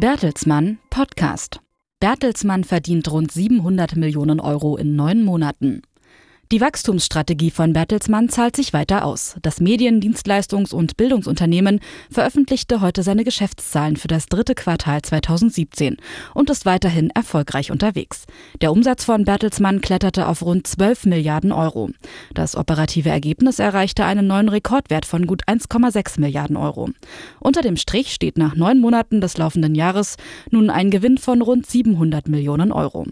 Bertelsmann 0.00 0.78
Podcast. 0.90 1.58
Bertelsmann 1.98 2.62
verdient 2.62 3.10
rund 3.10 3.32
700 3.32 3.96
Millionen 3.96 4.38
Euro 4.38 4.76
in 4.76 4.94
neun 4.94 5.24
Monaten. 5.24 5.82
Die 6.50 6.62
Wachstumsstrategie 6.62 7.50
von 7.50 7.74
Bertelsmann 7.74 8.30
zahlt 8.30 8.56
sich 8.56 8.72
weiter 8.72 9.04
aus. 9.04 9.36
Das 9.42 9.60
Medien-, 9.60 10.00
Dienstleistungs- 10.00 10.72
und 10.72 10.96
Bildungsunternehmen 10.96 11.80
veröffentlichte 12.10 12.80
heute 12.80 13.02
seine 13.02 13.22
Geschäftszahlen 13.22 13.98
für 13.98 14.08
das 14.08 14.28
dritte 14.28 14.54
Quartal 14.54 15.02
2017 15.02 15.98
und 16.32 16.48
ist 16.48 16.64
weiterhin 16.64 17.10
erfolgreich 17.10 17.70
unterwegs. 17.70 18.24
Der 18.62 18.72
Umsatz 18.72 19.04
von 19.04 19.26
Bertelsmann 19.26 19.82
kletterte 19.82 20.26
auf 20.26 20.40
rund 20.40 20.66
12 20.66 21.04
Milliarden 21.04 21.52
Euro. 21.52 21.90
Das 22.32 22.56
operative 22.56 23.10
Ergebnis 23.10 23.58
erreichte 23.58 24.06
einen 24.06 24.26
neuen 24.26 24.48
Rekordwert 24.48 25.04
von 25.04 25.26
gut 25.26 25.42
1,6 25.46 26.18
Milliarden 26.18 26.56
Euro. 26.56 26.88
Unter 27.40 27.60
dem 27.60 27.76
Strich 27.76 28.14
steht 28.14 28.38
nach 28.38 28.54
neun 28.56 28.80
Monaten 28.80 29.20
des 29.20 29.36
laufenden 29.36 29.74
Jahres 29.74 30.16
nun 30.50 30.70
ein 30.70 30.90
Gewinn 30.90 31.18
von 31.18 31.42
rund 31.42 31.66
700 31.66 32.26
Millionen 32.26 32.72
Euro. 32.72 33.04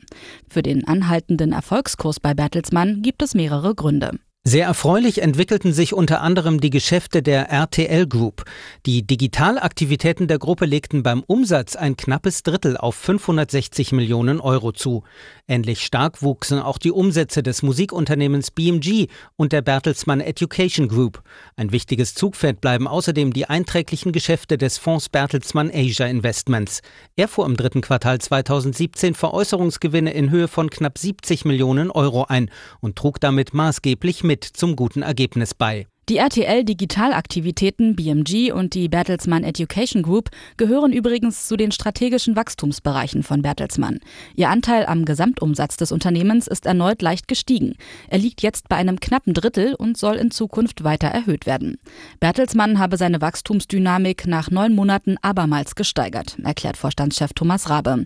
Für 0.48 0.62
den 0.62 0.88
anhaltenden 0.88 1.52
Erfolgskurs 1.52 2.18
bei 2.18 2.32
Bertelsmann 2.32 3.02
gibt 3.02 3.22
es 3.22 3.25
es 3.26 3.34
mehrere 3.34 3.74
Gründe. 3.74 4.18
Sehr 4.48 4.66
erfreulich 4.66 5.22
entwickelten 5.22 5.72
sich 5.72 5.92
unter 5.92 6.20
anderem 6.20 6.60
die 6.60 6.70
Geschäfte 6.70 7.20
der 7.20 7.50
RTL 7.50 8.06
Group. 8.06 8.44
Die 8.86 9.04
Digitalaktivitäten 9.04 10.28
der 10.28 10.38
Gruppe 10.38 10.66
legten 10.66 11.02
beim 11.02 11.24
Umsatz 11.26 11.74
ein 11.74 11.96
knappes 11.96 12.44
Drittel 12.44 12.76
auf 12.76 12.94
560 12.94 13.90
Millionen 13.90 14.38
Euro 14.38 14.70
zu. 14.70 15.02
Ähnlich 15.48 15.84
stark 15.84 16.22
wuchsen 16.22 16.60
auch 16.60 16.78
die 16.78 16.92
Umsätze 16.92 17.42
des 17.42 17.64
Musikunternehmens 17.64 18.52
BMG 18.52 19.08
und 19.34 19.52
der 19.52 19.62
Bertelsmann 19.62 20.20
Education 20.20 20.86
Group. 20.86 21.24
Ein 21.56 21.72
wichtiges 21.72 22.14
Zugpferd 22.14 22.60
bleiben 22.60 22.86
außerdem 22.86 23.32
die 23.32 23.46
einträglichen 23.46 24.12
Geschäfte 24.12 24.58
des 24.58 24.78
Fonds 24.78 25.08
Bertelsmann 25.08 25.72
Asia 25.74 26.06
Investments. 26.06 26.82
Er 27.16 27.26
fuhr 27.26 27.46
im 27.46 27.56
dritten 27.56 27.80
Quartal 27.80 28.20
2017 28.20 29.14
Veräußerungsgewinne 29.14 30.12
in 30.12 30.30
Höhe 30.30 30.46
von 30.46 30.70
knapp 30.70 30.98
70 30.98 31.44
Millionen 31.46 31.90
Euro 31.90 32.26
ein 32.28 32.48
und 32.78 32.94
trug 32.94 33.18
damit 33.18 33.52
maßgeblich 33.52 34.22
mit 34.22 34.35
mit 34.36 34.44
zum 34.44 34.76
guten 34.76 35.00
Ergebnis 35.00 35.54
bei. 35.54 35.86
Die 36.08 36.18
RTL 36.18 36.62
Digitalaktivitäten 36.62 37.96
BMG 37.96 38.52
und 38.52 38.74
die 38.74 38.88
Bertelsmann 38.88 39.42
Education 39.42 40.02
Group 40.02 40.30
gehören 40.56 40.92
übrigens 40.92 41.48
zu 41.48 41.56
den 41.56 41.72
strategischen 41.72 42.36
Wachstumsbereichen 42.36 43.24
von 43.24 43.42
Bertelsmann. 43.42 43.98
Ihr 44.36 44.50
Anteil 44.50 44.86
am 44.86 45.04
Gesamtumsatz 45.04 45.78
des 45.78 45.90
Unternehmens 45.90 46.46
ist 46.46 46.66
erneut 46.66 47.02
leicht 47.02 47.26
gestiegen. 47.26 47.74
Er 48.08 48.18
liegt 48.18 48.42
jetzt 48.42 48.68
bei 48.68 48.76
einem 48.76 49.00
knappen 49.00 49.34
Drittel 49.34 49.74
und 49.74 49.96
soll 49.96 50.14
in 50.14 50.30
Zukunft 50.30 50.84
weiter 50.84 51.08
erhöht 51.08 51.44
werden. 51.44 51.78
Bertelsmann 52.20 52.78
habe 52.78 52.98
seine 52.98 53.20
Wachstumsdynamik 53.20 54.28
nach 54.28 54.50
neun 54.50 54.74
Monaten 54.74 55.16
abermals 55.22 55.74
gesteigert, 55.74 56.36
erklärt 56.44 56.76
Vorstandschef 56.76 57.32
Thomas 57.32 57.68
Rabe. 57.68 58.04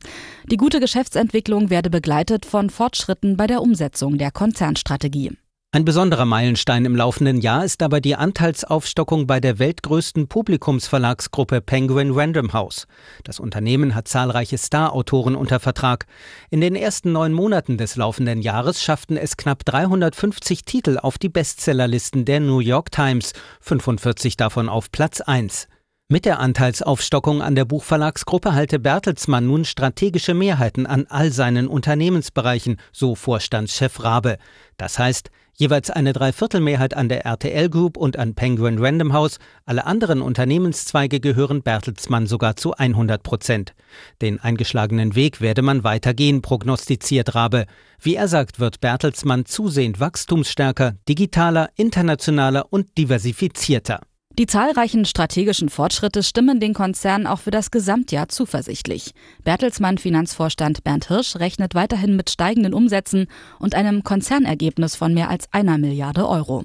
Die 0.51 0.57
gute 0.57 0.81
Geschäftsentwicklung 0.81 1.69
werde 1.69 1.91
begleitet 1.91 2.47
von 2.47 2.71
Fortschritten 2.71 3.37
bei 3.37 3.47
der 3.47 3.61
Umsetzung 3.61 4.17
der 4.17 4.31
Konzernstrategie. 4.31 5.33
Ein 5.73 5.85
besonderer 5.85 6.25
Meilenstein 6.25 6.85
im 6.85 6.97
laufenden 6.97 7.41
Jahr 7.41 7.65
ist 7.65 7.81
dabei 7.81 8.01
die 8.01 8.17
Anteilsaufstockung 8.17 9.29
bei 9.29 9.39
der 9.39 9.61
weltgrößten 9.61 10.27
Publikumsverlagsgruppe 10.27 11.61
Penguin 11.61 12.11
Random 12.11 12.53
House. 12.53 12.89
Das 13.23 13.39
Unternehmen 13.39 13.95
hat 13.95 14.09
zahlreiche 14.09 14.59
Star-Autoren 14.59 15.37
unter 15.37 15.61
Vertrag. 15.61 16.07
In 16.51 16.61
den 16.61 16.75
ersten 16.75 17.13
neun 17.13 17.33
Monaten 17.33 17.79
des 17.79 17.95
laufenden 17.95 18.43
Jahres 18.43 18.83
schafften 18.83 19.17
es 19.17 19.37
knapp 19.37 19.65
350 19.65 20.65
Titel 20.65 20.99
auf 20.99 21.19
die 21.19 21.29
Bestsellerlisten 21.29 22.25
der 22.25 22.41
New 22.41 22.59
York 22.59 22.91
Times, 22.91 23.33
45 23.61 24.37
davon 24.37 24.69
auf 24.69 24.91
Platz 24.91 25.21
1. 25.21 25.69
Mit 26.13 26.25
der 26.25 26.41
Anteilsaufstockung 26.41 27.41
an 27.41 27.55
der 27.55 27.65
Buchverlagsgruppe 27.65 28.53
halte 28.53 28.81
Bertelsmann 28.81 29.47
nun 29.47 29.65
strategische 29.65 30.35
Mehrheiten 30.35 30.85
an 30.85 31.07
all 31.09 31.31
seinen 31.31 31.69
Unternehmensbereichen, 31.69 32.79
so 32.91 33.15
Vorstandschef 33.15 34.03
Rabe. 34.03 34.37
Das 34.77 34.99
heißt, 34.99 35.31
jeweils 35.55 35.89
eine 35.89 36.13
Dreiviertelmehrheit 36.13 36.95
an 36.97 37.09
der 37.09 37.27
RTL 37.27 37.69
Group 37.69 37.97
und 37.97 38.19
an 38.19 38.35
Penguin 38.35 38.81
Random 38.81 39.13
House, 39.13 39.39
alle 39.67 39.87
anderen 39.87 40.21
Unternehmenszweige 40.21 41.21
gehören 41.21 41.63
Bertelsmann 41.63 42.27
sogar 42.27 42.57
zu 42.57 42.75
100 42.75 43.23
Prozent. 43.23 43.75
Den 44.21 44.41
eingeschlagenen 44.41 45.15
Weg 45.15 45.41
werde 45.41 45.63
man 45.63 45.85
weitergehen, 45.85 46.43
prognostiziert 46.43 47.37
Rabe. 47.37 47.67
Wie 48.01 48.17
er 48.17 48.27
sagt, 48.27 48.59
wird 48.59 48.81
Bertelsmann 48.81 49.47
zusehend 49.47 50.01
wachstumsstärker, 50.01 50.97
digitaler, 51.09 51.71
internationaler 51.77 52.67
und 52.73 52.99
diversifizierter. 52.99 54.01
Die 54.41 54.47
zahlreichen 54.47 55.05
strategischen 55.05 55.69
Fortschritte 55.69 56.23
stimmen 56.23 56.61
den 56.61 56.73
Konzern 56.73 57.27
auch 57.27 57.41
für 57.41 57.51
das 57.51 57.71
Gesamtjahr 57.71 58.31
zuversichtlich. 58.31 59.13
Bertelsmann 59.45 59.99
Finanzvorstand 59.99 60.83
Bernd 60.83 61.09
Hirsch 61.09 61.37
rechnet 61.37 61.75
weiterhin 61.75 62.17
mit 62.17 62.31
steigenden 62.31 62.73
Umsätzen 62.73 63.27
und 63.59 63.75
einem 63.75 64.03
Konzernergebnis 64.03 64.97
von 64.97 65.13
mehr 65.13 65.29
als 65.29 65.53
einer 65.53 65.77
Milliarde 65.77 66.27
Euro. 66.27 66.65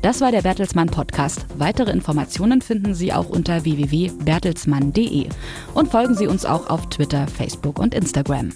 Das 0.00 0.20
war 0.20 0.30
der 0.30 0.42
Bertelsmann 0.42 0.90
Podcast. 0.90 1.44
Weitere 1.58 1.90
Informationen 1.90 2.62
finden 2.62 2.94
Sie 2.94 3.12
auch 3.12 3.28
unter 3.28 3.64
www.bertelsmann.de 3.64 5.26
und 5.74 5.90
folgen 5.90 6.14
Sie 6.14 6.28
uns 6.28 6.46
auch 6.46 6.70
auf 6.70 6.88
Twitter, 6.88 7.26
Facebook 7.26 7.80
und 7.80 7.94
Instagram. 7.96 8.52